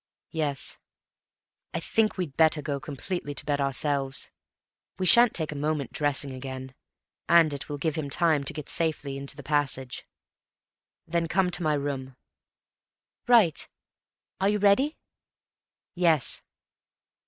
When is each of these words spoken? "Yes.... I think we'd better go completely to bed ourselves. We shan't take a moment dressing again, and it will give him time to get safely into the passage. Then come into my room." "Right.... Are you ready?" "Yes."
"Yes.... 0.31 0.79
I 1.75 1.79
think 1.79 2.17
we'd 2.17 2.35
better 2.35 2.63
go 2.63 2.79
completely 2.79 3.35
to 3.35 3.45
bed 3.45 3.61
ourselves. 3.61 4.31
We 4.97 5.05
shan't 5.05 5.35
take 5.35 5.51
a 5.51 5.55
moment 5.55 5.93
dressing 5.93 6.31
again, 6.33 6.73
and 7.29 7.53
it 7.53 7.69
will 7.69 7.77
give 7.77 7.93
him 7.93 8.09
time 8.09 8.43
to 8.45 8.53
get 8.53 8.67
safely 8.67 9.15
into 9.15 9.35
the 9.37 9.43
passage. 9.43 10.07
Then 11.05 11.27
come 11.27 11.45
into 11.45 11.61
my 11.61 11.75
room." 11.75 12.15
"Right.... 13.27 13.69
Are 14.39 14.49
you 14.49 14.57
ready?" 14.57 14.97
"Yes." 15.93 16.41